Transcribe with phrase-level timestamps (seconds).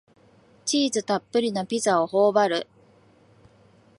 [0.65, 2.65] チーズたっぷりのピザをほおばる